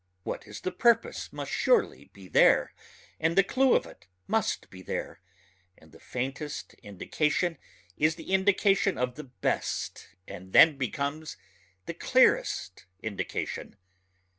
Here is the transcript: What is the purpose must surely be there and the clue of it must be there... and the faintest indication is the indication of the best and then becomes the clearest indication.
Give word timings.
What 0.23 0.47
is 0.47 0.61
the 0.61 0.71
purpose 0.71 1.31
must 1.31 1.51
surely 1.51 2.05
be 2.11 2.27
there 2.27 2.73
and 3.19 3.35
the 3.37 3.43
clue 3.43 3.75
of 3.75 3.85
it 3.85 4.07
must 4.25 4.71
be 4.71 4.81
there... 4.81 5.21
and 5.77 5.91
the 5.91 5.99
faintest 5.99 6.73
indication 6.81 7.59
is 7.97 8.15
the 8.15 8.33
indication 8.33 8.97
of 8.97 9.13
the 9.13 9.25
best 9.25 10.07
and 10.27 10.53
then 10.53 10.75
becomes 10.75 11.37
the 11.85 11.93
clearest 11.93 12.87
indication. 13.03 13.75